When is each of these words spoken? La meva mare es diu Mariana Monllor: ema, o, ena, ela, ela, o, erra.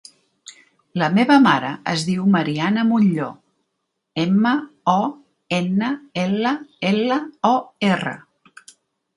La 0.99 1.09
meva 1.17 1.35
mare 1.41 1.69
es 1.91 2.05
diu 2.07 2.23
Mariana 2.35 2.85
Monllor: 2.93 3.35
ema, 4.23 4.55
o, 4.95 4.99
ena, 5.59 5.93
ela, 6.25 6.55
ela, 6.93 7.21
o, 7.53 7.57
erra. 7.93 8.17